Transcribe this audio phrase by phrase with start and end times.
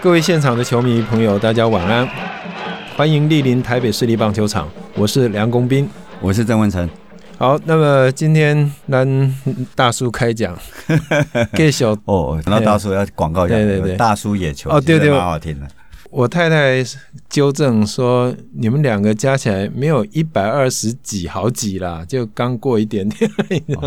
[0.00, 2.08] 各位现场的球迷朋友，大家晚安，
[2.96, 5.88] 欢迎莅临台北市立棒球场，我是梁公斌，
[6.20, 6.88] 我是郑文成。
[7.36, 9.34] 好，那么今天让
[9.74, 10.56] 大叔开讲，
[11.52, 15.66] 给小哦，然后大叔要广告一下，对对对，大叔野球哦，对对，蛮好听的。
[16.10, 16.84] 我太太
[17.28, 23.30] 纠正说，你们两个加起来没有一百二十几好几啦，就刚过一点点，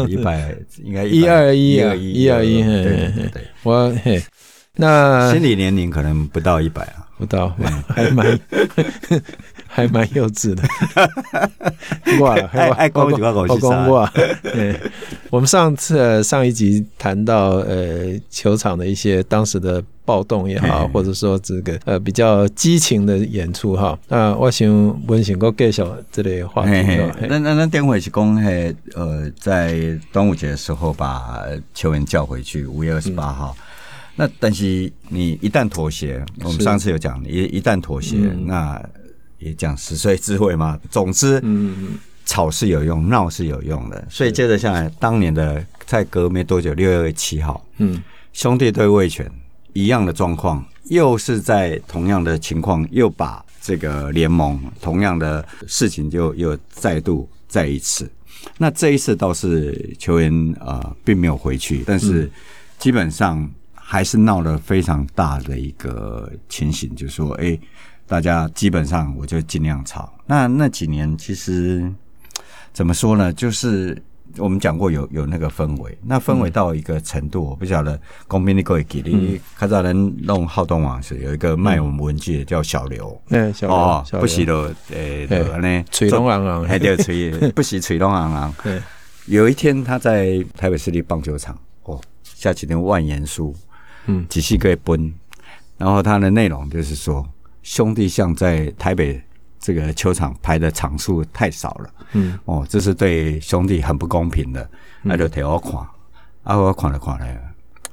[0.07, 4.21] 一百应该 一二一啊，一二一，对对对，我嘿。
[4.73, 7.53] 那心理年龄可能不到一百啊，不到，
[7.89, 8.39] 还蛮
[9.67, 10.63] 还蛮幼稚的。
[12.21, 14.09] 哇，爱爱公主，爱公主哇！
[14.41, 14.79] 对，
[15.29, 23.97] 我们上次上一集谈到呃球场的一些当时的暴动也好，或者说这个呃比较激情的演出哈。
[24.09, 24.67] 那我想
[25.07, 26.71] 温馨哥介绍这类话题。
[27.29, 33.55] 那那那电话是讲，嘿，呃，在端午节的时候把球员叫回去，五月二十八号。
[34.17, 38.83] 那但是你一旦妥协，我们上次有讲，一一旦妥协，嗯、那
[39.39, 40.77] 也讲十岁智慧嘛。
[40.89, 44.05] 总之，嗯，吵是有用，闹是有用的。
[44.09, 49.31] 所以接着下来，当年的在隔没多久，六月七号，嗯，兄弟对味全
[49.73, 58.09] 一样的状况，又是在同样的情况，又把这个联盟同样的事情就又再度再一次。
[58.57, 62.29] 那这一次倒是球员呃并没有回去，但是
[62.77, 63.49] 基本上。
[63.93, 67.59] 还是闹了非常大的一个情形，就是说，哎，
[68.07, 70.13] 大家基本上我就尽量吵。
[70.25, 71.93] 那那几年其实
[72.71, 73.33] 怎么说呢？
[73.33, 74.01] 就是
[74.37, 79.39] 我们讲过有有那个氛围，那氛围到一个程度，我不晓得公平的可以给力。
[79.57, 88.53] 看到人弄好动网是有一个卖我们文具的叫小刘，嗯，小刘哦，不洗的，诶，呢，吹龙昂昂，还得吹，不洗吹龙昂昂。
[88.63, 88.81] 对，
[89.25, 93.55] 有一天他在台北市立棒球场， 哦，下几天万言书。
[94.07, 95.13] 嗯，几细个奔，
[95.77, 97.23] 然后他的内容就是说，
[97.61, 99.21] 兄弟像在台北
[99.61, 104.67] 这个球场排的场数太少了，嗯，哦，这是对兄弟很不公平的，
[105.03, 105.73] 那就替我看，
[106.43, 107.25] 啊，我看了看了，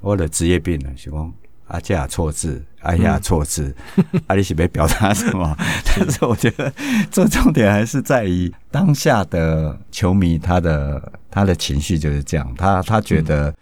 [0.00, 1.32] 我的职业病了，是讲
[1.66, 3.72] 啊，这样错字，啊，呀错字，
[4.26, 5.54] 啊，你是没表达什么？
[5.84, 6.72] 但是我觉得，
[7.10, 13.54] 这重点还是在于当下的球迷，他的他的情绪就是这样，他他觉得。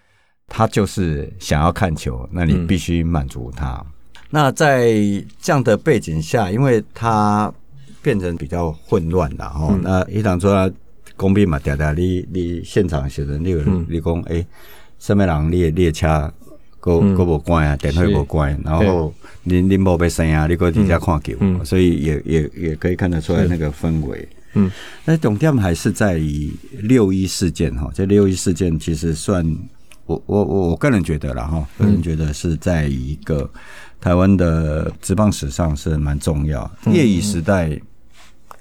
[0.48, 3.72] 他就是想要看球，那你必须满足他。
[3.72, 3.86] 嗯、
[4.30, 4.92] 那在
[5.40, 7.52] 这样的背景下，因为他
[8.06, 9.66] 变成比较混乱了哈。
[9.72, 10.70] 嗯、那一场说
[11.16, 13.58] 工兵嘛，嗲嗲，你你现场写的，你有
[13.88, 14.46] 你讲哎，
[15.00, 16.32] 什么人列列车，
[16.78, 19.12] 个个无关啊，电话无关，然后
[19.42, 24.28] 你你无被声啊，你搁底下看球，嗯、所以也也也可以看得出来那个氛围。
[24.54, 24.70] 嗯，
[25.04, 26.52] 那重点还是在于
[26.82, 29.44] 六一事件哈，这六一事件其实算。
[30.06, 33.50] 我我我我个人觉得了哈，个人觉得是在一个
[34.00, 36.70] 台湾的职棒史上是蛮重要。
[36.92, 37.76] 业余时代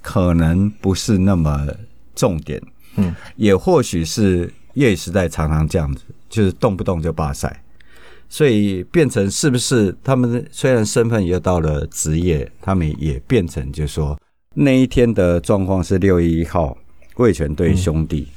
[0.06, 1.66] 可能不是那么
[2.14, 2.62] 重点，
[2.94, 7.60] 嗯，也或许是业余时代常常这样子，就是动不动就罢赛，
[8.28, 14.16] 所以变成是不是他们虽然身份也到了职业，他们也变成就是说
[14.54, 16.78] 那一天的状况是六月一号
[17.16, 18.28] 魏权对兄弟。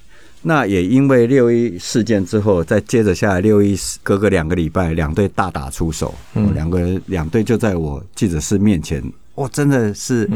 [0.42, 9.04] 那也因为六一事件之后，再接着下来六一隔个两个礼拜，两队大打出手，嗯，两个人两队就在我记者室面前，
[9.36, 10.28] 哇，真的是，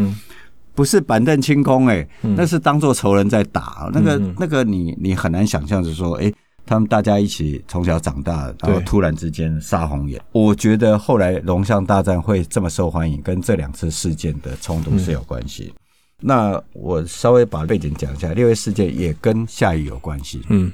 [0.75, 6.34] 不是板凳清空哎，那是当做仇人在打，那个那个你你很难想象，就是说，哎，
[6.66, 15.73] 他们大家一起从小长大，然后突然之间杀红眼，我觉得后来龙象大战会这么受欢迎，跟这两次事件的冲突是有关系。
[16.19, 20.41] 那我稍微把背景讲一下，六月事件也跟下雨有关系。
[20.50, 20.72] 嗯，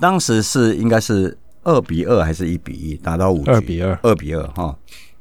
[0.00, 3.50] 当时是应该是二比二还是一比一打到五局？
[3.52, 4.76] 二比二，二比二哈。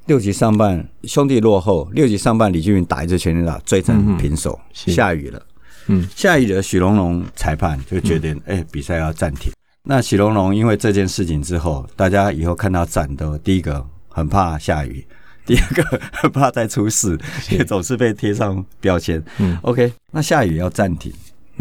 [0.10, 4.60] 六局上半兄弟落后，六局上半李俊云打一支全垒打追成平手。
[4.74, 5.40] 下雨了，
[5.86, 9.52] 嗯，下雨了，许龙龙裁判就决定，哎，比赛要暂停。
[9.84, 15.06] 那许龙龙因为这件事情之后，大家以后看到战斗，第一个很怕下雨。
[15.46, 17.16] 第二个很怕再出事，
[17.52, 19.24] 也总是被贴上标签。
[19.38, 21.14] 嗯，OK，那下雨要暂停，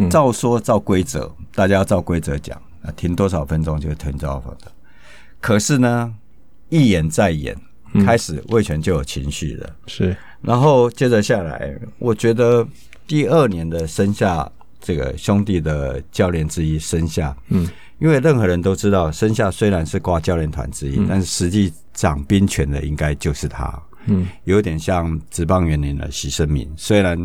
[0.09, 4.73] 照说照规则，大家要照规则讲，啊停多少分钟就停多少分钟。
[5.39, 6.15] 可是呢，
[6.71, 7.55] 一演再演，
[8.05, 9.71] 开始魏权就有情绪了。
[9.87, 12.67] 是，然后接着下来，我觉得
[13.07, 14.51] 第二年的生下
[14.81, 17.69] 这个兄弟的教练之一生下，嗯，
[17.99, 21.73] 因为任何人都知道，生下虽然是挂教练团之一，但是实际。
[21.99, 26.73] 掌兵权的应该就是他，嗯，有点像职棒元年的徐生明。
[26.77, 27.19] 虽然，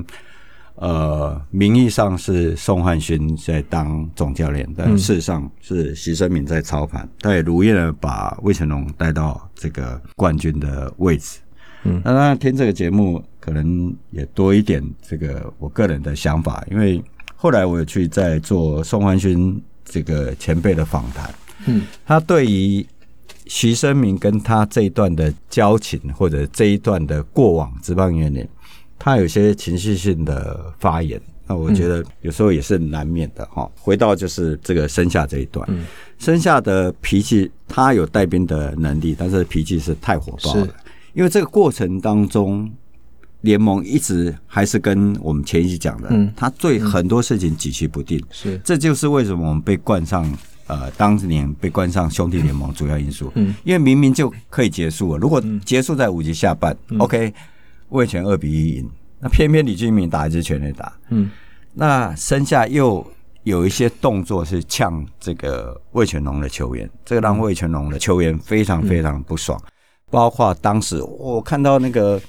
[0.75, 11.39] 呃，名义上是宋汉勋在当总教练，但事实上是徐生明在操盘，他也如愿的把魏成龙带到这个冠军的位置。
[11.83, 17.01] 嗯，那当然听这个节目可能也多一点这个我个人的想法，因为
[17.35, 21.33] 后来我有去在做宋汉勋这个前辈的访谈。
[21.67, 22.85] 嗯，他对于
[23.45, 28.47] 徐生明跟他这一段的交情，或者这一段的过往职棒元年。
[29.03, 33.69] 他有些情绪性的发言，那我觉得有时候也是难免的哈。
[33.75, 35.67] 回到就是这个生下这一段，
[36.17, 40.73] 生下的脾气，他有带兵的能力，但是脾气是太火爆了。
[41.11, 42.71] 因为这个过程当中，
[43.41, 48.23] 联盟一直还是跟我们前一期讲的，他对很多事情举棋不定。
[48.31, 50.25] 是，这就是为什么我们被冠上
[50.67, 53.29] 呃当年被冠上兄弟联盟主要因素。
[53.35, 57.33] 嗯，因为明明就可以结束了，如果结束在五级下半，OK。
[57.94, 61.31] 味全二比一赢，那偏偏李俊明打一支全垒打，嗯，
[61.74, 63.06] 那身下又
[63.44, 69.60] 有一些动作是呛这个魏全龙的球员，这个让魏全龙的球员非常非常不爽。
[69.66, 69.72] 嗯、
[70.10, 72.22] 包括当时我看到那个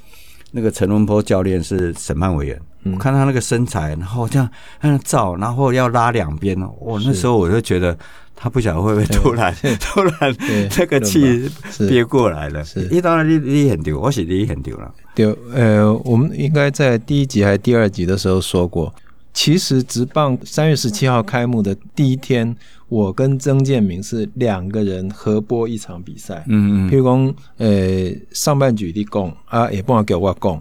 [0.53, 4.49] 那个陈文波教练是审判委员，嗯、我看他那个身材，然后这样
[4.81, 7.99] 嗯照，然后要拉两边哦，我那时候我就觉得。
[8.37, 10.37] 他不晓得会不会突然突然
[10.69, 11.49] 这个气
[11.89, 12.65] 憋过来了。
[12.65, 14.93] 是，一当然你你很丢，我是你很丢了。
[15.15, 18.93] 丢，呃，我们应该在第一集还是第二集的时候说过，
[19.33, 22.55] 其实直棒三月十七号开幕的第一天，
[22.89, 26.45] 我跟曾建明是两个人合播一场比赛。
[26.49, 26.91] 嗯嗯。
[26.91, 30.61] 譬如讲，呃，上半局你讲啊，也不好给我讲。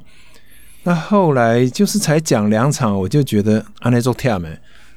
[0.84, 4.48] 那后来就是才讲两场，我就觉得啊，那做跳没，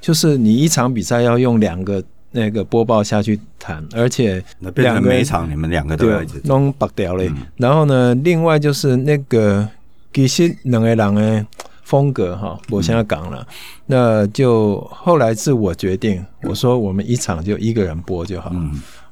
[0.01, 2.05] 就是你一场比赛要用两个。
[2.37, 4.45] 那个播报下去谈，而且
[4.75, 7.33] 两个每场你们两个都要弄白掉嘞。
[7.57, 9.67] 然后呢，另外就是那个
[10.13, 11.47] 其实两个人的
[11.83, 13.47] 风格哈，我现在讲了，
[13.87, 18.53] 那就后来是我决定，我说我们一场就一个人播就好。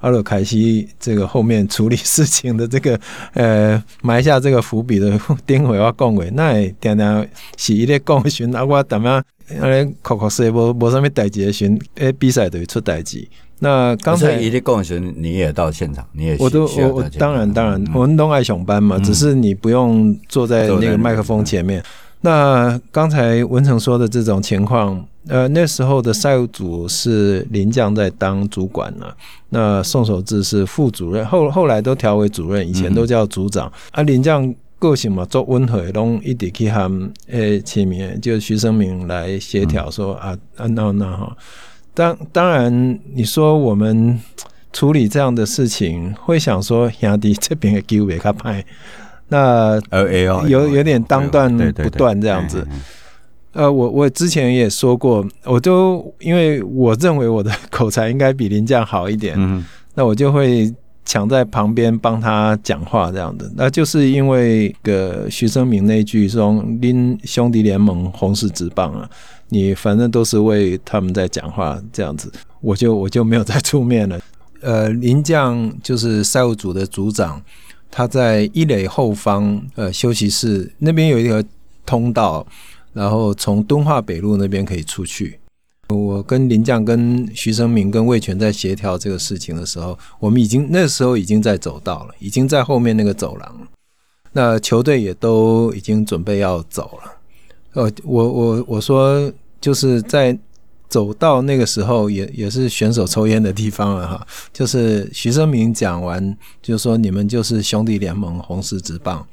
[0.04, 3.00] 阿鲁凯西这个后面处理事情的这个
[3.32, 9.22] 呃埋下这个伏笔的丁伟要讲话，那也常常是一个讲询啊，我怎么
[9.58, 13.26] 呃考考试无无什么代志的询，诶比赛等于出代志。
[13.60, 21.82] 那刚才一个讲询你也到现场，你也我都我我当然当然，我们都爱上班嘛，只是你不用坐在那个麦克风前面。
[22.20, 29.06] 那刚才文成说的这种情况，呃，那时候的赛务组是林将在当主管呢，
[29.48, 33.72] 那宋守志是副主任，后后来都调为主任，以前都叫组长。
[33.92, 41.34] 啊，林将个性嘛，做温和，拢一直去喊诶，前面就徐生明来协调说啊啊那那哈。
[41.94, 44.20] 当当然，你说我们
[44.74, 48.62] 处理这样的事情，会想说兄弟这边的机会较歹。
[49.28, 49.80] 那
[50.48, 52.66] 有有点当断不断这样子，
[53.54, 59.64] 呃，我我之前也说过，我都因为我认为我的 口才应该比林将好一点，嗯
[59.94, 60.74] 那我就会
[61.04, 63.48] 抢在旁边帮他讲话这样的。
[63.54, 69.08] 那就是因为个徐生明那句说“拎兄弟联盟红十字棒啊”，
[69.50, 74.18] 你反正都是为他们在讲话这样子，我就我就没有再出面了。
[74.62, 77.40] 呃，林将就是赛务组的组长。
[77.96, 81.44] 他在一垒后方，呃，休息室那边有一个
[81.86, 82.44] 通道，
[82.94, 85.38] 然后从敦化北路那边可以出去。
[85.88, 93.68] 我跟林将、跟徐生明、跟魏全在协调这个事情的时候，我们已经那时候已经在走道了，已经在后面那个走廊。
[94.32, 97.12] 那球队也都已经准备要走了。
[97.74, 100.38] 呃，我我我说就是在。
[100.86, 109.26] 走到那个时候也也是选手抽烟的地方了哈，就是徐生明讲完，就说你们就是兄弟联盟红十字棒，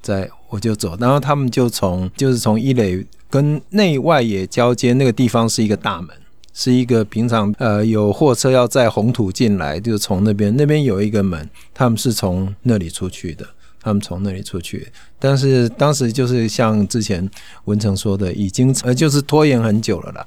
[0.00, 6.10] 在我就走，然后他们就从就是从一垒跟内外野交接那个地方是一个大门，
[6.52, 13.46] 是一个平常呃有货车要载红土进来，就从那边那边有一个门，他们是从那里出去的。
[13.80, 14.86] 他们从那里出去，
[15.20, 17.26] 但是当时就是像之前
[17.66, 20.26] 文成说的，已经呃就是拖延很久了啦。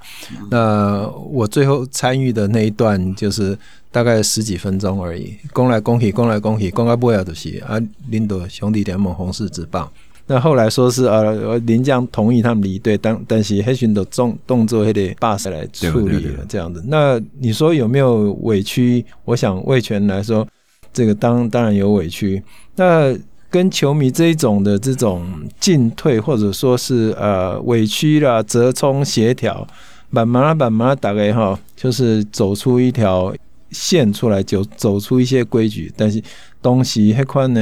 [0.49, 3.55] 那我最后参与的那一段就是
[3.91, 9.91] 大概十几分钟而已，攻来攻去，攻来攻去，攻到不要的是啊，领导兄弟联盟红十职棒。
[10.27, 11.21] 那后来说是啊，
[11.65, 16.81] 林将同意他们离队，但但是黑选的动动作还得罢赛来处理了这样子。
[16.87, 19.03] 那你说有没有委屈？
[19.25, 20.47] 我想魏全来说，
[20.93, 22.41] 这个当当然有委屈。
[22.75, 23.13] 那
[23.49, 25.27] 跟球迷这一种的这种
[25.59, 28.21] 进退，或者说是呃委屈？
[28.21, 29.67] 啦、折冲、协调，
[30.09, 33.35] 慢慢、慢慢大概哈，就是走出一条
[33.71, 35.91] 线出来，就走出一些规矩。
[35.97, 36.23] 但是
[36.61, 37.59] 东西那款呢，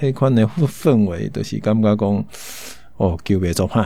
[0.00, 2.24] 那款呢氛围都是感觉讲，
[2.98, 3.80] 哦，球别做派。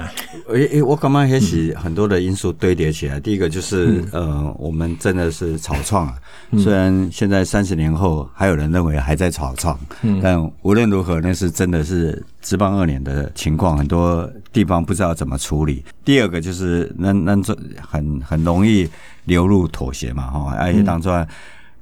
[0.49, 3.21] 诶诶，我感觉也是很多的因素堆叠起来。
[3.21, 6.15] 第一个就是，呃，我们真的是草创啊。
[6.59, 9.79] 虽然现在三十年后，还有人认为还在草创，
[10.23, 15.85] 但无论如何，那是真的是职棒二年的情况，很多地方不知道怎么处理。
[16.05, 18.89] 第二个就是，那那这很很容易
[19.27, 21.27] 流入妥协嘛，哈，而且当中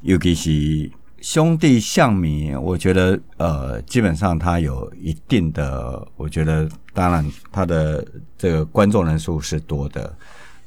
[0.03, 0.91] 尤其是。
[1.21, 8.07] 兄弟象迷，我觉得呃，基本上他有一定的，我觉得当然他的
[8.37, 10.13] 这个观众人数是多的。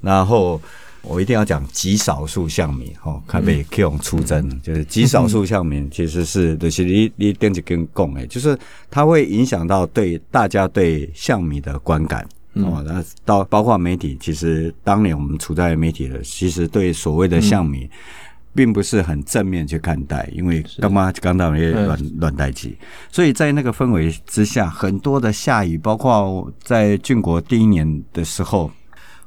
[0.01, 0.60] 然后
[1.03, 8.58] 我一定要讲极少数象迷，哈，看被 Q 出征，就是极少数象迷其实是就是你你电子跟共诶，就是
[8.89, 12.84] 它会影响到对大家对象迷的观感哦。
[12.86, 17.89] 那到包括媒体，其实当年我们处在媒体的，其实对所谓的象迷。
[18.53, 22.77] 并不是很正面去看待，因为刚妈刚到那些乱乱代机，
[23.12, 28.72] 所以在那个氛围之下，很多的下雨，包括在俊国第一年的时候，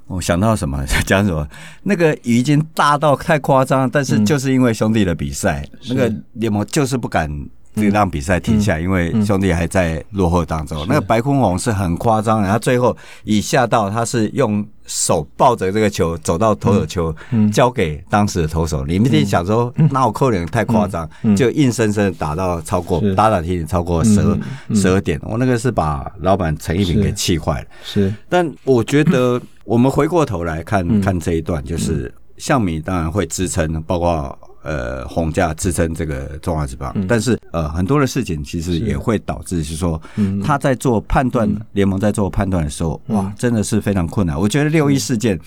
[0.07, 0.85] 我想到什么？
[1.07, 1.49] 讲什么，
[1.83, 7.31] 那个雨已经大到太夸张，但是就是因为兄弟的比赛，那个联盟就是不敢。
[7.75, 10.85] 这个让比赛停下，因为兄弟还在落后当中。
[10.89, 17.15] 那个白坤宏是很夸张，然后最后以下到他是用手抱着这个球走到投手球，
[17.53, 18.85] 交给当时的投手。
[18.87, 24.39] 你们得想说，那我扣脸太夸张，就硬生生打到超过打打停停超过十二
[24.75, 25.21] 十二点。
[25.25, 27.67] 我那个是把老板陈一平给气坏了。
[27.83, 34.39] 是，但我觉得 我们回过头来看看这一段，就是象迷当然会支撑，包括。
[34.65, 40.01] 呃，红家支撑这个中华职棒，但是呃，很多的事情其实也会导致，是说
[40.43, 44.41] 他在做判断，联盟在做判断的时候，哇，真的是非常困难。
[44.41, 45.39] 我觉得六一事件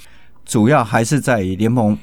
[0.45, 1.97] 主要还是在于联盟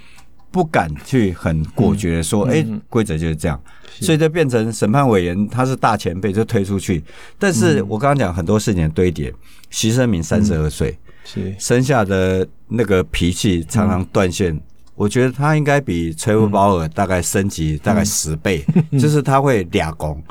[0.50, 3.60] 不敢去很果决的说，哎，规则就是这样，
[4.00, 7.00] 所以就变成审判委员他是大前辈就推出去。
[7.38, 9.32] 但是我刚刚讲很多事情的堆叠，
[9.70, 11.54] 徐生明三十二岁，是。
[11.60, 14.60] 生下的那个脾气常常断线。
[14.94, 18.64] 我觉得他应该比崔夫鲍尔大概升级大概十倍，
[18.98, 20.22] 就是他会俩攻，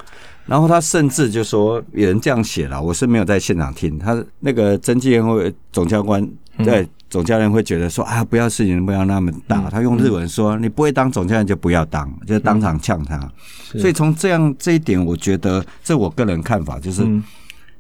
[0.45, 6.27] 然后他甚至就说有人这样写了，我是没有在现场听，他那个曾纪燕会总教官
[6.59, 13.19] 对总教练会觉得说啊，不要事情不要那么大，他用日文说你不会当总教练就不要当，就当场呛他。
[13.77, 17.05] 所以从这样这一点，我觉得这我个人看法就是，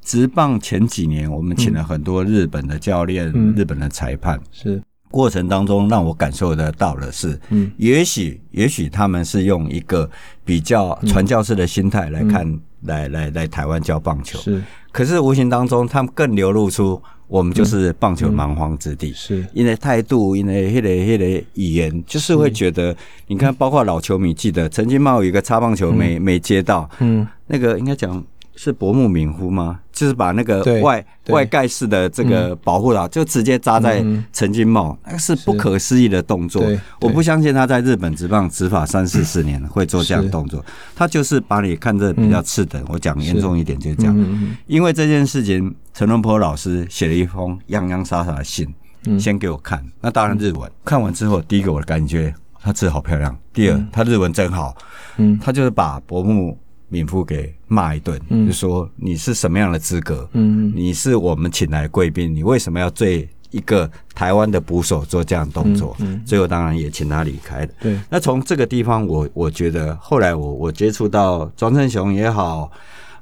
[0.03, 4.39] 职棒前几年我们请了很多日本的教练、日本的裁判。
[4.51, 4.81] 是。
[5.13, 10.09] 过程当中让我感受得到的是，嗯，也许也许他们是用一个
[10.43, 14.59] 比较传教士的心态来看，嗯、来来来台湾教棒球，是。
[14.91, 19.45] 可是无形当中，他们更流露出我们就是棒球蛮荒之地，是。
[19.53, 22.95] 因为态度，因为那个迄个语言，就是会觉得，
[23.27, 28.23] 你看，包括老球迷记得，曾经冒有一个擦棒球没没接到，嗯，那个应该讲。
[28.55, 29.79] 是薄木敏夫吗？
[29.91, 36.63] 就是把那个外外盖式的这个保护岛，就直接扎在陈金茂，那个是不可思议的动作。
[36.99, 40.63] 我不相信他在日本职棒执法三四十年会做这样的动作。
[40.95, 42.83] 他就是把你看着比较次等。
[42.87, 48.67] 我讲严重一点就是这样，因为这件事情，陈龙坡老师写了一封洋洋洒洒的信，
[49.19, 49.83] 先给我看。
[50.01, 53.37] 那当然日文，看完之后，第一个我的感觉，他字好漂亮。
[53.53, 54.75] 第二，他日文真好。
[55.17, 56.57] 嗯，他就是把薄木。
[56.93, 60.29] 敏夫给骂一顿，就说你是什么样的资格？
[60.33, 65.95] 嗯，你是我们请来贵宾，你为什么要对一个台湾的捕手做这样的动作？
[65.97, 67.71] 嗯，最后当然也请他离开了。
[67.81, 72.71] 对，那从这个地方，我我觉得后来我我接触到庄胜雄也好，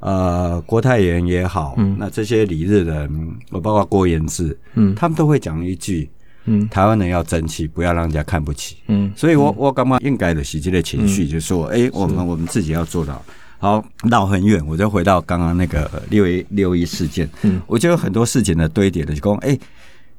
[0.02, 3.10] 呃，郭泰源也好，嗯，那这些李日人，
[3.52, 6.10] 我包括郭延志，嗯，他们都会讲一句，
[6.44, 8.76] 嗯，台湾人要争气，不要让人家看不起。
[8.88, 13.24] 嗯，所以我我干嘛应该的喜剧的情绪，就是说，哎，我们我们自己要做到。
[13.62, 17.30] 好，绕很远，我就回到刚刚那个六一六一事件。
[17.44, 19.56] 嗯，我觉得很多事情的堆叠的，就讲，哎，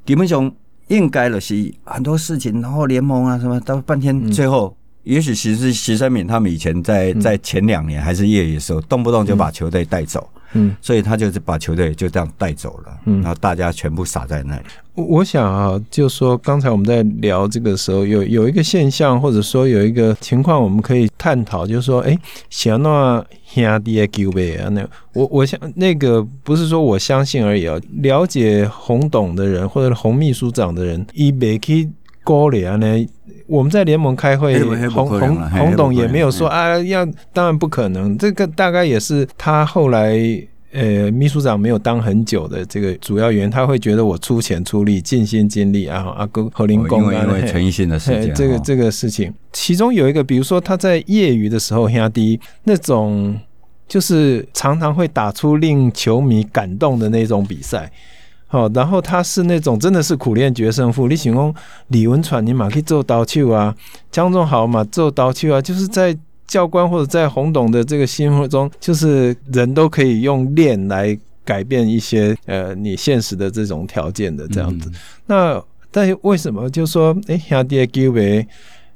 [0.06, 0.48] 基本雄
[0.86, 10.30] 应该的是很多事情，然后联盟啊什么，到半天最后，也许其实是徐生敏他们以前在在前两年还是业余的时候，动不动就把球队带走。
[10.52, 14.62] 嗯，所以他就是把球队就这样带走了，嗯，然后大家全部傻在那里。
[14.94, 22.14] 我我想啊，就说刚才我们在聊这个时候，有有一个现象，或者说有一个情况，我们可以探讨，就是说，哎，
[22.50, 31.88] 想那兄弟的球呗啊，那我我想那个不是说我相信而已啊，了解洪董的人或者洪秘书长的人，一没去
[32.22, 32.86] 高联呢，
[33.52, 40.18] 我们在联盟开会，洪洪洪董也没有说啊，要当然不可能，这个大概也是他后来。
[40.74, 53.38] 呃，秘书长没有当很久的这个主要原因，他会觉得我出钱出力，尽心尽力啊，阿哥何林公啊，因为陈奕迅的事情，这个这个事情，其中有一个，比如说他在业余的时候，压低那种
[53.86, 57.92] 就是常常会打出令球迷感动的那种比赛，
[58.52, 61.08] 好，然后他是那种真的是苦练决胜负。
[61.08, 61.54] 你想讲
[61.88, 63.74] 李文传，你嘛可以做刀鞘啊；
[64.10, 66.14] 江仲豪嘛做刀鞘啊，就是在
[66.46, 74.90] 教官或者在洪董的这个心目中，就是人都可以用练来改变一些呃你现实的这种条件的这样子。
[74.90, 74.94] 嗯、
[75.24, 78.46] 那但是为什么就说哎兄弟给为？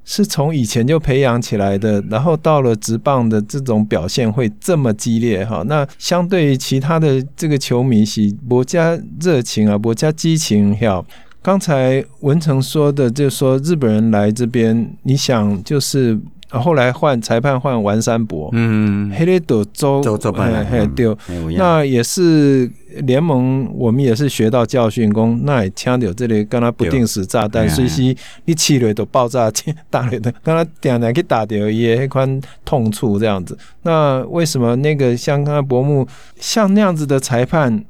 [0.06, 5.62] 是从以前就培养起来的，然后到了职棒的这种表现会这么激烈哈。
[5.66, 11.04] 那相对于其他的这个球迷是博加热情啊，博加激情哈。
[11.42, 16.18] 刚才文成说的，就是说日本人来这边，你想就是。
[16.50, 21.14] 后来换裁判换完山博，嗯，黑雷斗州州州办，嘿对，
[21.56, 28.02] 那也是联盟，我们也是学到教训，讲那也枪掉这里，跟他不定时炸弹，随时
[28.44, 29.50] 一气雷都爆炸，
[29.90, 33.58] 打雷的，跟他点来去打掉也一款痛处这样子。
[33.82, 36.06] 那为什么那个像刚才伯木
[36.38, 37.84] 像那样子的裁判？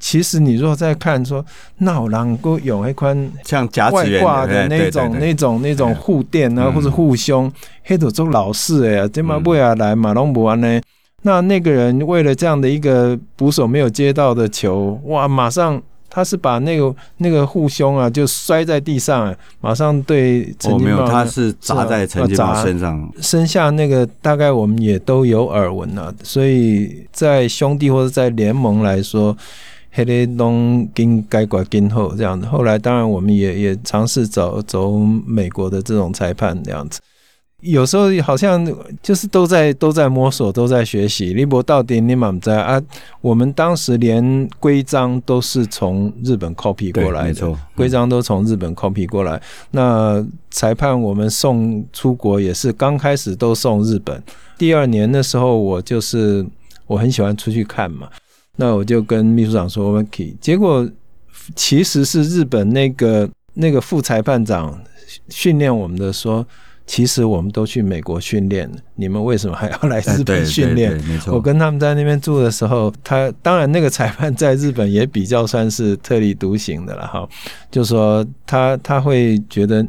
[0.00, 1.44] 其实你如果再看说，
[1.78, 7.52] 那我能够有一款像外挂的那种、那种、那种护垫啊，或者护胸，
[7.84, 10.80] 黑土中老式哎呀，这么不要来马龙不安呢？
[11.22, 29.36] 那那个人为了这样的一个捕手没有接到的球，哇，马上他是把那个那个护胸啊就摔在地上，马上对陈金宝，他是砸在陈金宝身上，身下那个大概我们也都有耳闻了，所以在兄弟或者在联盟来说。
[29.94, 34.96] 黑雷东跟该管跟后这样子，后来当然我们也也尝试走走
[35.26, 36.98] 美国的这种裁判这样子，
[37.62, 38.64] 有时候好像
[39.00, 41.32] 就是都在都在摸索，都在学习。
[41.32, 42.82] 李博到底你满在啊？
[43.20, 49.40] 我们当时连规章都是从日本 copy 过来的，规章都从日本 copy 过来。
[49.70, 54.20] 那裁判我们送出国也是刚开始都送日本，
[54.58, 56.44] 第二年的时候我就是
[56.88, 58.08] 我很喜欢出去看嘛。
[58.56, 60.36] 那我就跟秘书长说，我们可以。
[60.40, 60.86] 结果
[61.54, 64.78] 其实是日本那个那个副裁判长
[65.28, 66.44] 训练我们的说，
[66.86, 71.00] 其实我们都去美国训练，你们为什么还要来日本训练？
[71.28, 77.28] 我跟他们在那边住的时候，他当然那个裁判在日本也比较算是特立独行的了哈。
[77.70, 79.86] 就说他他会觉得，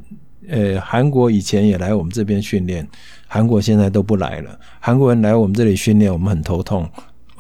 [0.48, 2.88] 呃，韩国以前也来我们这边训练，
[3.28, 4.58] 韩国现在都不来了。
[4.80, 6.88] 韩国人来我们这里训练，我们很头痛。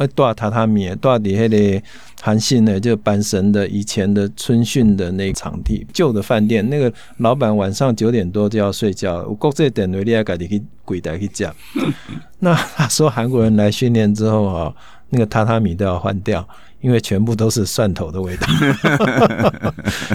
[0.03, 1.81] 哎，大榻榻米，大底下的
[2.21, 11.55] 韩信呢，就阪神的以前的春训的那场地，旧的饭店，那个老板晚上九点多就要睡觉，我国际点位你要赶紧去柜台去讲。
[12.39, 14.73] 那他说韩国人来训练之后啊，
[15.09, 16.45] 那个榻榻米都要换掉，
[16.81, 18.47] 因为全部都是蒜头的味道。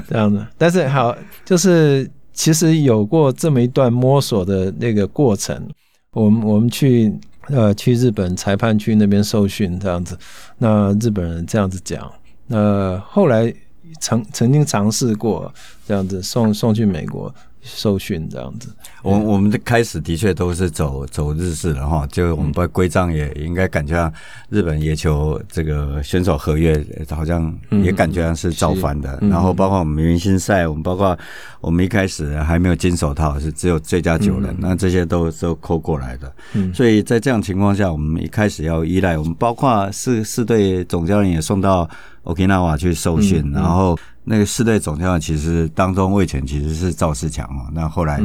[0.06, 5.66] 这样子，但是好，就是其实有过这么一段摸索的那个过程，
[6.12, 7.12] 我们我们去。
[7.48, 10.18] 呃，去日本裁判区那边受训这样子，
[10.58, 12.12] 那日本人这样子讲，
[12.46, 13.52] 那后来
[14.00, 15.52] 曾曾经尝试过
[15.86, 17.34] 这样子送送去美国。
[17.68, 24.12] 受训这样子，我我们的开始的确都是走走日式的哈，就我们把规章也应该感觉上
[24.48, 27.54] 日本野球这个选手合约好像
[27.84, 31.16] 也感觉上是造反的，然后包括我们明星赛，我们包括
[31.60, 36.32] 我们一开始还没有金手套，是只有最佳九人，那这些都都扣过来的，
[36.74, 41.88] 所以在这样情况下，我们一开始要依赖我们，包括四四队总教练也送到
[42.24, 43.98] Okinawa 去受训，然后。
[44.28, 48.20] 那个四队总教练其实当中魏全其实是赵世强啊，那后来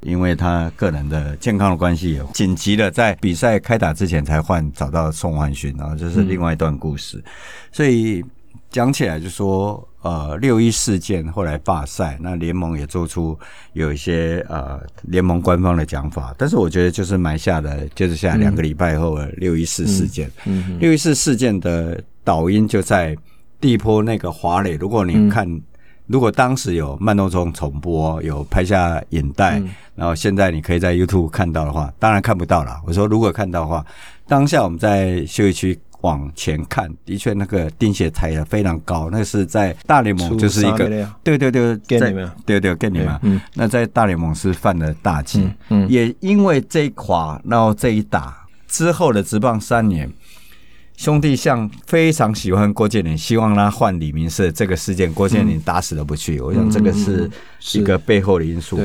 [0.00, 7.22] 因为他个人的健康的关系，紧急的在比赛开打之前才换找到宋焕勋，然后这是另外一段故事。
[7.70, 8.22] 所以
[8.68, 13.38] 讲起来就说，呃，六一事件后来罢赛，那联盟也做出
[13.74, 20.28] 有一些呃联盟官方的讲法，但是我觉得就是埋下的就是下两个礼拜后的六一四事件，
[20.80, 23.16] 六一四事件的导因就在。
[23.64, 25.48] 地坡那个华磊，如果你看，
[26.06, 29.58] 如果当时有慢动作重播，有拍下影带，
[29.94, 32.78] 然后现在你可以在 YouTube 看到的话，当然看不到了。
[32.86, 33.82] 我说如果看到的话，
[34.28, 40.86] 当下我们在休息区往前看，的确那个钉鞋踩的非常高，那是在大联盟就是一个，
[41.22, 42.30] 对对对，给你们。
[42.44, 50.12] 对对给你们，嗯，那在大联盟是犯了大忌，嗯，也因为这一垮，然后这一打之后的职棒三年。
[50.96, 54.50] 兄弟像非常喜欢郭建林，希望他换李明社。
[54.50, 56.40] 这个事件，郭建林打死都不去。
[56.40, 57.30] 我想这个是
[57.78, 58.78] 一个背后的因素。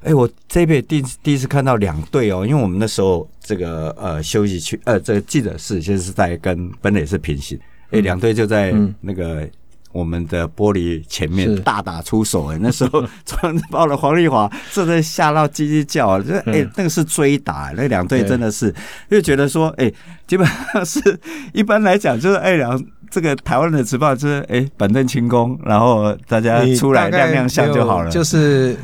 [0.00, 7.58] 哎、欸，我这辈第第一次看到两队哦，因为我们那时候这个呃休息区呃这个记者室其实是在跟本垒是平行。
[7.86, 9.48] 哎、欸，两队就在那个。
[9.96, 18.74] 我们的玻璃前面大打出手哎，那时候 穿爆了黄丽华，真的吓到叽叽叫，就哎，那个是追打，那两队真的是
[19.10, 19.90] 就觉得说哎，
[20.26, 21.18] 基本上是
[21.54, 22.78] 一般来讲就是哎两
[23.10, 28.10] 这个台湾的职棒就是哎板凳轻功，然后大家出来亮亮相就好了。
[28.10, 28.76] 就是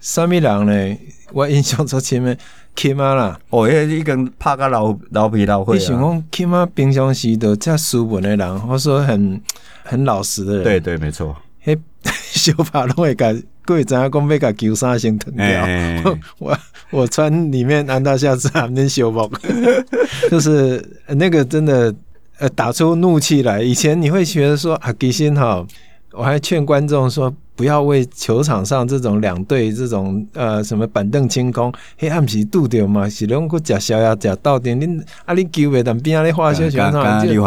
[0.00, 0.96] 三米郎呢，
[1.32, 2.36] 我印象中前面
[2.76, 5.78] Kim 啦，哦，一根拍个老老皮老灰。
[5.78, 9.40] 你想讲 Kim 平常时都这斯文的人，或说很
[9.82, 10.62] 很老实的人。
[10.62, 11.34] 对对，没错。
[11.62, 13.34] 嘿，小帕拢会甲，
[13.64, 15.66] 各位知影讲要甲球衫先脱掉。
[16.38, 16.58] 我
[16.90, 19.28] 我穿里面安踏下次还能修补，
[20.30, 21.92] 就是那个真的
[22.38, 23.62] 呃打出怒气来。
[23.62, 25.66] 以前你会觉得说啊，其实哈，
[26.12, 27.34] 我还劝观众说。
[27.56, 37.42] 不要为球场上这种两队这种呃什么板凳清空，黑暗时度掉嘛，是拢个假小呀假到点，恁啊你球袂当边啊你化学球场就，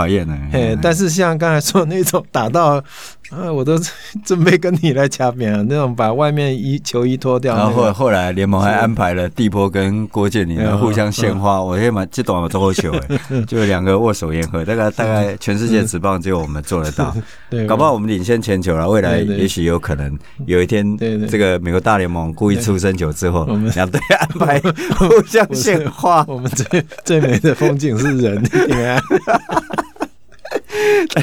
[0.52, 2.84] 嘿，但是像刚才说那种打到
[3.30, 3.78] 啊，我都
[4.26, 17.16] 准备跟你来掐边啊，那种把外面衣球衣脱掉，然后后后来联盟还安排了地波跟郭建宁互相献花，我也蛮这段我做球，哎， 就两个握手言和，大概大概 全世界职棒只有我们做得到，
[17.52, 19.99] 对，搞不好我们领先全球了，未来也许有可能。
[20.46, 24.60] 有一天，这个美国大联盟故意出生球之后，两队安排
[24.96, 26.24] 互相献花。
[26.28, 28.44] 我们最最美的风景是人，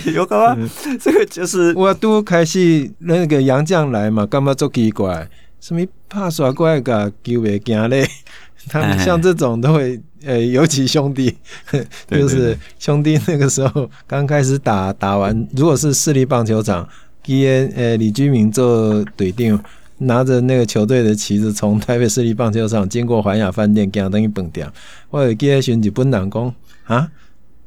[0.14, 0.68] 有干嘛？
[1.00, 5.28] 这个就是我都开始那个杨将来嘛，干嘛做奇怪？
[5.60, 8.06] 什么怕耍怪个球袂惊嘞？
[8.68, 11.36] 他们像这种都会，呃，尤其兄弟，
[12.08, 16.88] 就是兄弟那个时候刚开始打，打完如果是市立棒球场。
[17.26, 19.60] 基因，诶，李居明做队长，
[19.98, 24.70] 拿着那个球队的旗子，从台北市立棒球场经过环亚饭店，行等于饭店。
[25.10, 27.10] 我有记得时日本人讲啊，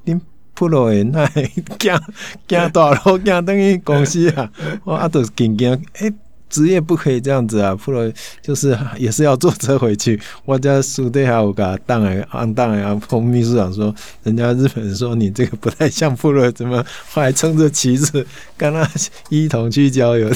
[0.05, 0.19] 恁
[0.53, 1.25] 普罗诶那
[1.77, 2.01] 行
[2.47, 4.49] 行大路行等于公司啊，
[4.85, 6.13] 我啊都是惊惊诶。
[6.49, 10.19] 职业不可以这样子啊，不然就是也是要坐车回去。
[10.45, 18.25] 我家书队还有个档哎，按档哎，彭秘书长说，人家日本人说你这个不太像部落，怎么后来撑着旗子
[18.57, 18.89] 跟他
[19.29, 20.29] 一同去郊游？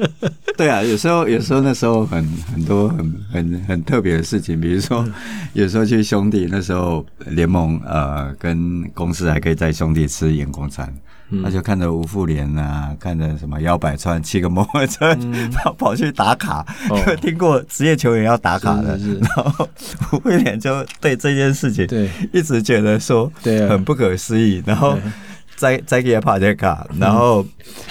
[0.56, 5.06] 对啊，有时候有时候那时候很很多很很很特别的事情，比如说
[5.52, 10.94] 有时候去兄弟那时候联盟呃跟公司还可以在兄弟吃员工餐。
[11.42, 15.12] 他就看着吴富莲啊，看着什么姚百川骑个摩托车
[15.52, 19.68] 跑 跑去打卡，因为听过职业球员要打卡的，然后
[20.12, 22.08] 吴富莲就对这件事情对。
[22.32, 24.96] 一直觉得说对很不可思议，然后
[25.56, 27.44] 再再给他跑这卡，然后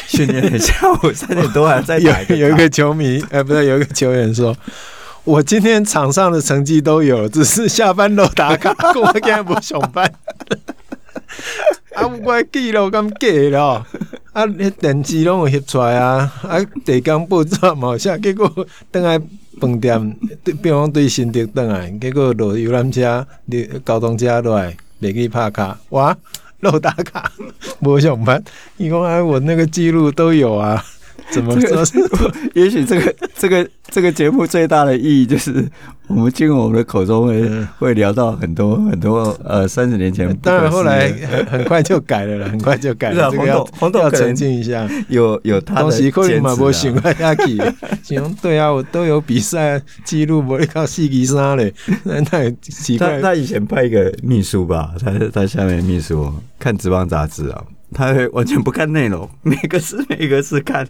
[0.07, 2.21] 训练下午三点多还在 打。
[2.29, 4.55] 有有一个球迷，哎，不对，有一个球员说
[5.25, 10.09] ：“我今天场上的成绩都有，只是下班都打卡， 我今天不上班。”
[11.95, 13.85] 啊，我记录咁假咯，
[14.33, 18.49] 啊，迄电视拢有翕出来啊，啊，地工报纸嘛，像结果
[18.91, 19.19] 等来
[19.59, 20.17] 饭店，
[20.61, 23.25] 比方对新竹等来，结果落游览车、
[23.85, 26.15] 交通车落来，袂去拍卡，哇，
[26.59, 27.31] 漏打卡，
[27.79, 28.43] 无上班，
[28.77, 30.83] 伊讲啊，我那个记录都有啊。
[31.31, 31.83] 怎么说？
[32.53, 35.67] 也许这个这个这个节目最大的意义就是，
[36.07, 37.49] 我们经我们的口中会
[37.79, 40.33] 会聊到很多很多呃三十年前。
[40.37, 43.29] 当然后来很很快就改了了，很快就改了。
[43.31, 46.73] 这个要黄豆要澄清一下，有有他的坚持。
[48.03, 51.73] 行， 对啊，我都有比赛记录，我靠四级三嘞，
[52.03, 53.19] 那那奇怪。
[53.19, 57.63] 他以前派一个秘书吧，他他下面秘书看职棒杂志啊。
[57.95, 60.85] 他会完全不看内容，每个字每个字看，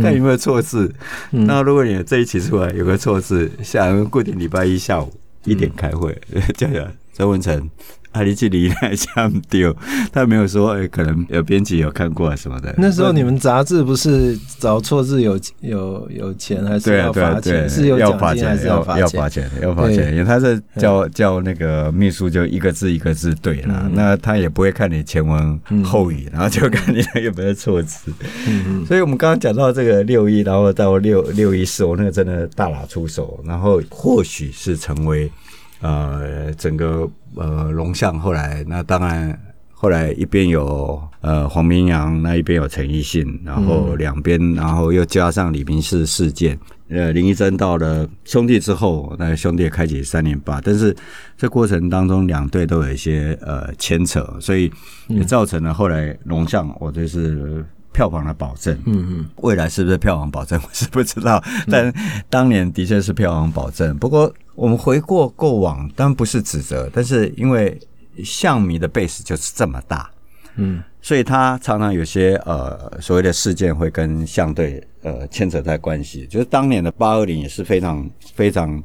[0.00, 0.94] 看有没有错字。
[1.32, 5.12] 嗯、那如果你这一期出来有个错字，下固定礼拜一下午
[5.44, 6.16] 一点开会，
[6.56, 7.70] 叫叫周文成。
[8.12, 9.76] 阿里距离来讲丢，
[10.10, 12.74] 他没有说，欸、可能有编辑有看过什么的。
[12.78, 17.68] 那时候你们杂志不是找错字有有有钱还是要罚钱？
[17.68, 19.02] 是有奖金还是要罚钱？
[19.02, 20.12] 要罚钱，要罚钱。
[20.12, 28.10] 因为他是叫叫那个秘书就一个字一个字对了，嗯、那他也不会看你前文后语，然后就看你有没有错字。
[28.48, 35.30] 嗯、所以我们刚刚讲到这个六一，然后到六六一四，我那个真的大打出手，然后或许是成为。
[35.80, 39.38] 呃，整个呃龙象后来，那当然
[39.72, 46.58] 后来一边有呃黄明阳，那一边有陈奕迅，然后两边，然后又加上李明士事件，
[46.88, 50.96] 呃林一珍到了兄弟之后，那兄弟也开启三连霸，但是
[51.36, 54.72] 这过程当中两队都有一些呃牵扯，所以
[55.08, 57.62] 也造成了后来龙象，我就是
[57.96, 58.76] 票房的保证。
[58.84, 61.92] 嗯嗯，未来是不是票房保证， 我是不知道，但
[62.28, 64.32] 当年的确是票房保证，不过。
[64.56, 67.78] 我们回过过往，当然不是指责，但是因为
[68.24, 70.10] 象迷的 base 就是这么大，
[70.54, 76.26] 嗯，所以他常常有些呃所谓的事件会跟象队呃牵扯在关系。
[76.26, 78.82] 就是当年的八二零也是非常非常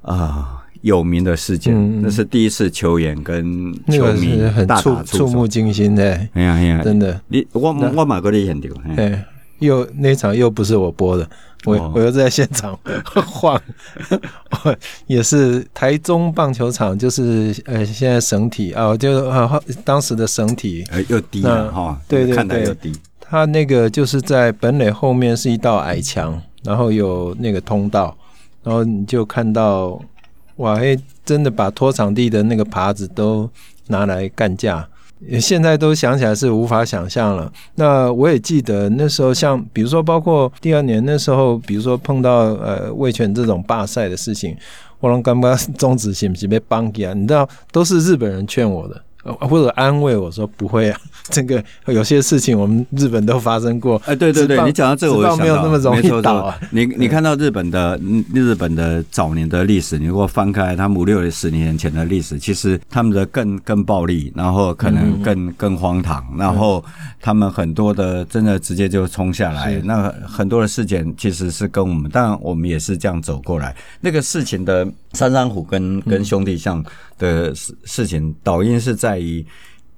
[0.00, 6.04] 啊、呃、有名的事件，嗯、那是第一次球员跟球迷大打出手，触目惊心的。
[6.32, 8.72] 哎呀哎呀，真的，你我我马哥你很丢。
[8.96, 9.24] 哎，
[9.58, 11.28] 又那场又不是我播的，
[11.64, 12.78] 我、哦、我又在现场
[13.26, 13.60] 晃。
[15.08, 22.92] 也是台中棒球场，就是呃现在省体啊，就啊当时的省体，呃又低了哈，对对对，又低。
[23.20, 28.16] 他那个就是在本垒后面是一道矮墙，然后有那个通道，
[28.62, 30.00] 然后你就看到。
[30.56, 33.48] 哇，嘿，真的把拖场地的那个耙子都
[33.88, 34.88] 拿来干架，
[35.40, 37.52] 现在都想起来是无法想象了。
[37.74, 44.56] 那我也记得那时候，像比如说，包括第二年那时候，比如说碰到呃味全这种罢赛的事情，
[45.00, 47.12] 我拢干巴终止是不是被绑起啊？
[47.14, 49.02] 你知道，都是日本人劝我的。
[49.40, 51.00] 或者安慰我说不会啊，
[51.32, 54.00] 这个有些事情我们日本都发生过。
[54.04, 56.58] 哎，对对对，你讲到这个，我想到没有那么容易倒啊。
[56.70, 57.98] 你你看到日本的
[58.32, 66.84] 日本的早年的历史，你如果翻开他们五六十年前的历史，其实他们的更更暴力，然后可能更更荒唐，然后
[67.20, 69.80] 他们很多的真的直接就冲下来。
[69.82, 73.74] 那很多的事件其实是跟我们，当然我们也是这样走过来。
[74.00, 76.84] 那个事情的三山虎跟跟兄弟像
[77.18, 79.06] 的事事情，导因是在。
[79.06, 79.46] 在于，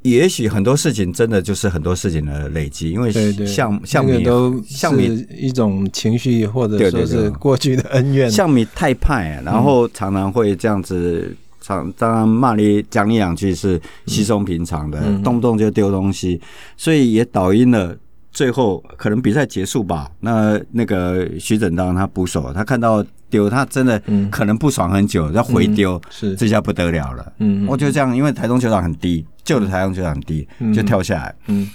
[0.02, 3.10] 也许很多事情真的就是很多事情的累积，因为
[3.46, 16.40] 像像米都像米一种情绪，或者说是过去的恩怨，像米太派，然后常常会这样子，常当然骂你讲你两句是稀松平常的，动不动就丢东西，
[16.76, 17.96] 所以也导因了。
[18.30, 27.32] 最后可能比赛结束吧，那那个徐整当他捕手，他看到丢，他真的可能不爽很久，要回丢，是这下不得了了。
[27.38, 31.34] 嗯，我就这样，因为台中球场很低，旧的台中球场很低，就跳下来。
[31.46, 31.68] 嗯，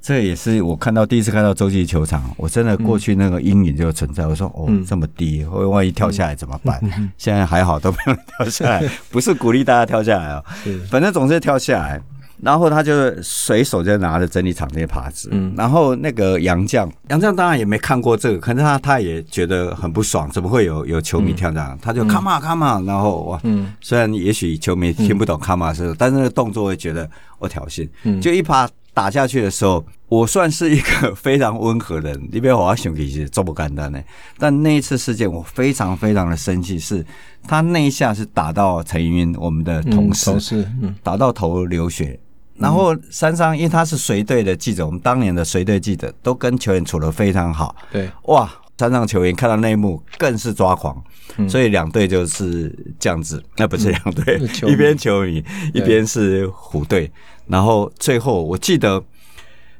[0.00, 4.26] 这也是我看到第一次看到洲际球场，我真的过去那个阴影就存在。
[4.26, 6.80] 我说哦，这么低，会万一跳下来怎么办？
[7.18, 10.44] 现在还好，都不用跳下来， 不是鼓励大家跳下来哦，
[10.90, 12.00] 反正总是跳下来。
[12.42, 21.70] 然后他就随手就拿着整理场那些耙子，嗯，然后那个杨绛，杨绛当然也没看过这个，可是他他也觉得很不爽，怎么会有有球迷跳这样？
[21.72, 34.02] 嗯、他就 come on come on，然后哇，嗯，虽然也许球迷听不懂 come on 是，但是那个动作会觉得我挑衅，嗯，就一耙打下去的时候，我算是一个非常温和的人，你别我兄弟是这么简单的，
[34.38, 37.04] 但那一次事件我非常非常的生气，是
[37.46, 42.18] 他那一下是打到陈云我们的同事，同事，嗯，打到头流血。
[42.58, 47.74] 然后山商，因为他是随队的记者，我们当年的随队记者都跟球员处得非常好。
[47.92, 51.02] 对，哇，山商球员看到那一幕更是抓狂，
[51.48, 53.42] 所以两队就是这样子。
[53.56, 57.10] 那不是两队， 一边球迷，一边是虎队。
[57.46, 59.02] 然后最后我记得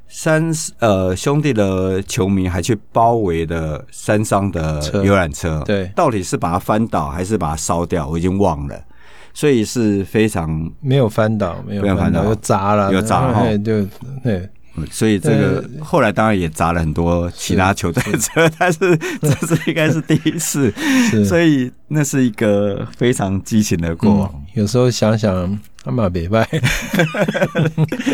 [0.08, 8.80] 三呃兄弟的球迷还去包围了山商的游览车，对，到底是把它翻倒还是把它烧掉，我已经忘了。
[9.36, 10.48] 所以是非常
[10.80, 13.86] 没有翻倒，没有翻倒，又砸了，又砸了，对
[14.24, 14.48] 对。
[14.90, 20.72] 所以这个后来当然也砸了很多其他球队的车， 但是 这是应该是第一次，
[21.26, 24.42] 所以那是一个非常激情的过往。
[24.56, 26.48] 有时候想想，阿妈别拜，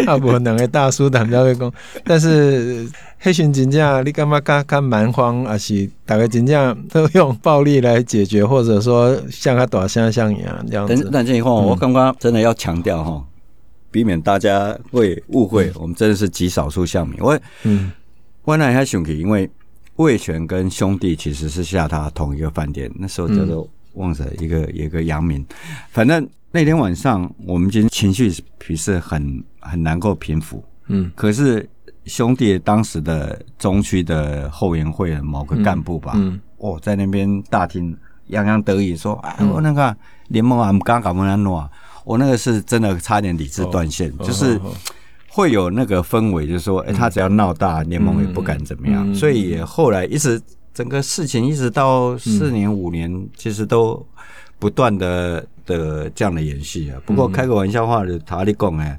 [0.07, 1.73] 阿伯两个大叔谈交会讲，
[2.05, 2.87] 但是。
[3.25, 11.09] 黑熊警将，你干嘛刚刚蛮荒，还是大概警将都用暴力来解决，或者说像他打像像一样这样子。
[11.13, 13.25] 但这以后，我刚刚真的要强调哈，
[13.93, 17.17] 避免大家会误会，我们真的是极少数乡民。
[17.21, 17.93] 我嗯，
[18.43, 19.49] 我那还兄弟，因为
[19.95, 25.45] 味全跟兄弟其实是下榻同一个饭店，那时候叫做忘了一个一个阳明，
[25.91, 31.69] 反正那天晚上我们今天情绪皮是很很难够平复，嗯，可是。
[32.05, 36.41] 兄弟当时的中区的后援会的某个干部吧，嗯，嗯。
[36.59, 41.71] 哦，在那边大厅洋洋得意说：“哎，我那个联盟啊，刚搞完安诺啊，
[42.05, 44.61] 我那个是真的差点理智断线，哦、就是
[45.29, 49.09] 会有那个氛围，就是说，哎、欸，他只要闹大，联盟也不敢怎么样。
[49.09, 50.43] 嗯、所以后来一直
[50.75, 54.07] 整个事情一直到四年五年，其实都
[54.59, 57.01] 不断的的这样的延续啊。
[57.07, 58.99] 不过开个玩笑话的，塔利贡哎。”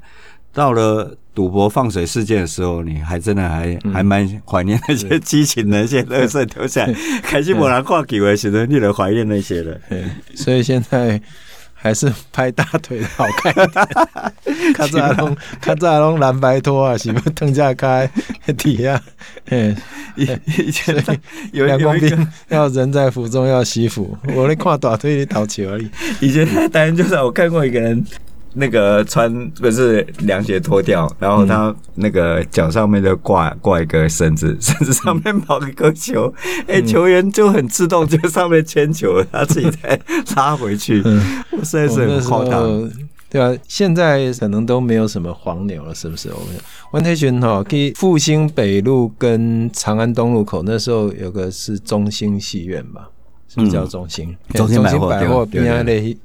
[0.54, 9.80] 到了赌博放水事件的时候，你还真的还、嗯、还蛮怀念那些激情的那些乐色留下来，开心不然挂几位，显得令人怀念那些的。
[10.36, 11.20] 所以现在
[11.84, 14.72] 还是拍大腿的好看一点。
[14.72, 18.10] 卡扎龙，卡扎龙蓝白拖啊，是不是腾架开
[18.56, 18.98] 底下？
[19.50, 19.76] 嗯，
[20.16, 20.96] 以以前
[21.52, 25.90] 有两公兵要人在福中要惜福，我在看大腿的讨球而已。
[26.20, 28.02] 以前在台湾就是我看过一个人。
[28.54, 36.32] 那个穿不是凉鞋脱掉，然后他那个脚上面就挂挂一个绳子， 绳子上面绑一个球，
[36.66, 40.00] 哎、嗯，球员就很自动就上面牵球，他自己再
[40.36, 42.90] 拉回去，嗯、我实在是很夸张，
[43.28, 43.52] 对啊？
[43.66, 46.28] 现在可能都没有什么黄牛了，是不是？
[46.28, 46.54] 我们
[46.92, 53.08] 温泰群哈，可以复兴北路跟长安东路口那时候有个是中兴戏院吧？
[53.56, 56.16] 是叫中心，嗯、中心百货边上的，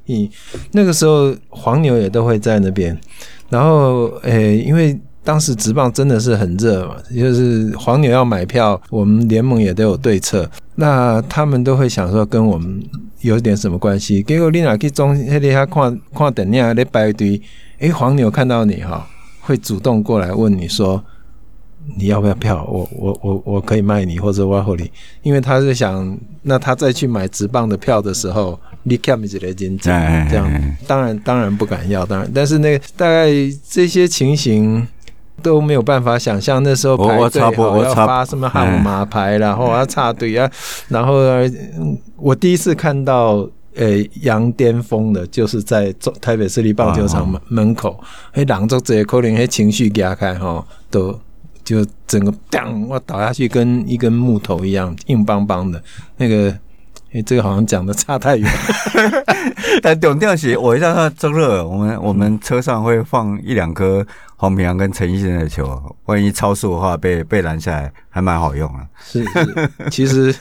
[0.72, 2.98] 那个时候黄牛也都会在那边。
[3.50, 10.50] 然后，诶、欸，因为当时职棒真的是很热嘛，就是黄牛要买票，我们联盟也都有对策。
[10.76, 12.84] 那他们都会想说跟我们
[13.22, 14.24] 有点什么关系？
[14.24, 17.42] 结果你哪去中那里看看等下在排队，
[17.80, 19.08] 诶、欸，黄牛看到你哈，
[19.42, 21.04] 会主动过来问你说。
[21.98, 22.66] 你要不要票？
[22.70, 24.90] 我我我我可以卖你，或者我后你，
[25.24, 33.28] 因为他是想，那他再去买直棒的票的时候，你看不起来金这样，当然当然不敢要，当然，但是那个大概
[33.68, 34.88] 这些情形
[35.42, 40.50] 都没有办法想象，那时候排队要发什么号码牌，然后要插队啊，
[40.88, 41.16] 然后
[42.18, 48.00] 我第一次看到呃羊巅峰的，就是在台北市立棒球场门门口，
[48.34, 51.20] 诶，狼族这可能诶情绪压开哈都。
[51.70, 55.80] 就整个当我倒下去，跟一根木头一样硬邦邦的。
[56.18, 56.50] 那个，
[57.14, 58.50] 哎，这个好像讲的差太远。
[59.84, 64.04] 但重点是，我一下说周热，我们我们车上会放一两颗
[64.36, 68.84] 黄平洋跟陈奕迅的球，万一超速的话被被拦下来，还蛮好用啊。
[69.06, 70.36] 是是，其实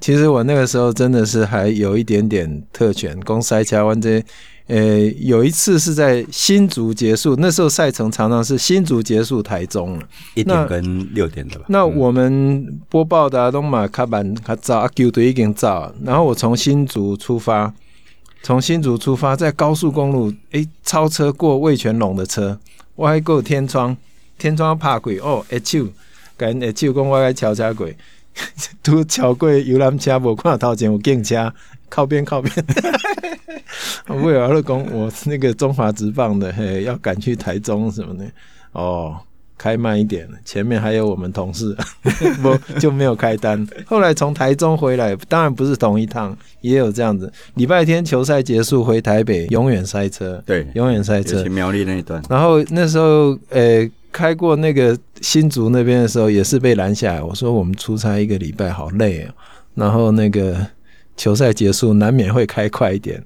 [0.00, 4.24] 其实我那个时候真的是还有一点点特权，光塞加湾这。
[4.70, 10.04] 呃，有一次是在新竹结束，那时候赛程常常是新竹结束台中了，
[10.34, 11.64] 一点跟六点的吧。
[11.68, 17.74] 那我们播报的东马卡板卡早阿 Q 队已经早，然后我从新竹出发，
[18.44, 22.56] 从新竹出发，在高速公路，诶，超车过味全龙的车，
[22.94, 23.96] 我还过天窗，
[24.38, 25.88] 天窗怕鬼哦，一手，
[26.36, 27.96] 跟一手讲我该超车鬼，
[28.82, 31.52] 都超过游览车，无看到头前有警车，
[31.88, 32.52] 靠边靠边。
[34.24, 38.24] 为了二公，我那个中华职棒的，嘿，要赶去台中什么的，
[38.72, 39.16] 哦，
[39.56, 41.76] 开慢一点，前面还有我们同事，
[42.42, 43.64] 不就没有开单。
[43.86, 47.32] 后来从台中回来，当然不是同一趟，也有这样子。
[47.54, 51.44] 礼拜天球赛结束回台北，永远塞车，对，永远塞车。
[51.44, 57.22] 苗栗那一段，然后那时候，呃、欸，开过那个新竹那边的时候，也是被拦下来。
[57.22, 59.34] 我说我们出差一个礼拜，好累哦。
[59.74, 60.66] 然后那个
[61.16, 63.22] 球赛结束，难免会开快一点。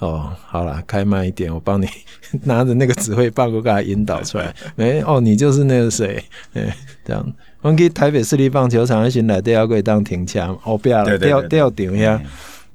[0.00, 1.86] 哦，好了，开慢一点，我帮你
[2.44, 4.52] 拿着那个指挥棒，我给他引导出来。
[4.74, 6.22] 没哦，你就是那个谁？
[6.54, 7.32] 哎， 这样。
[7.62, 10.58] 我们去台北市立棒球场，先来都要可以当停枪。
[10.64, 12.20] 哦，不要了，吊吊顶一下。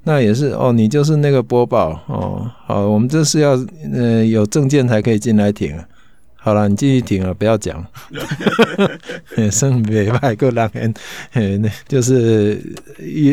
[0.02, 2.50] 那也是哦，你就是那个播报哦。
[2.64, 3.50] 好，我们这是要
[3.92, 5.78] 呃有证件才可以进来停。
[6.50, 7.86] 好了，你继续停了，不要讲。
[9.52, 10.92] 生北派个狼人，
[11.62, 12.60] 那就是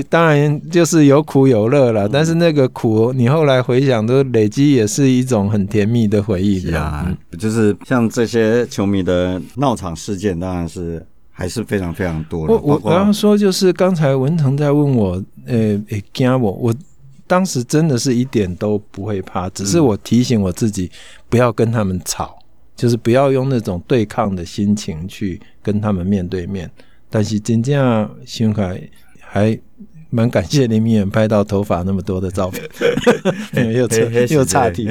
[0.08, 2.08] 当然就是有苦有乐了。
[2.08, 6.62] 但是那个苦，你后来回想，都累积也是一种很甜蜜的回忆。
[6.62, 12.54] 对啊，就是像这些球迷的闹场事件，当然是还是非常非常多的。
[12.54, 16.76] 我我刚刚说，就是刚才文成在问我，呃，诶，惊我，我
[17.26, 20.92] 当时真的是一点都不会怕，只是我提醒我自己
[21.30, 22.37] 不要跟他们吵。
[22.78, 26.72] 就是不要用那种对抗的心情去跟他们面对面，
[27.10, 28.74] 但是真正信用卡
[29.20, 29.60] 还。
[30.10, 32.64] 蛮感谢林明远拍到头发那么多的照片，
[33.74, 34.88] 又扯又差题，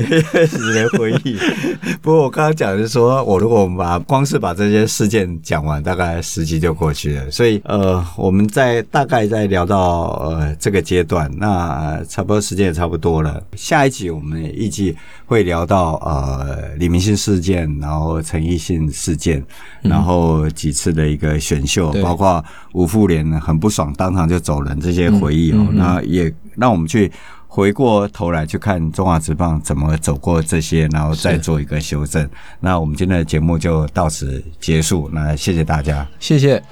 [0.47, 1.37] 十年回忆。
[2.03, 7.31] 不过我刚刚讲的是说，我如果我们把光是把这些事件讲完，大概十集就过去了。
[7.31, 13.43] 所以呃，我们在大概在聊到呃这个阶段，那差不多时间也差不多了。
[13.57, 19.43] 下一集我们也预计会聊到呃李明信事件，然后陈奕迅事件，
[19.81, 25.17] 然后几次的一个选秀，包括吴复连很不爽，当场就走人这些。
[25.17, 27.11] 回忆哦，那也让我们去
[27.49, 32.29] 回过头来去看中华职棒怎么走过这些，然后再做一个修正。
[32.61, 36.63] 那我们今天的节目就到此结束，那谢谢大家，谢谢。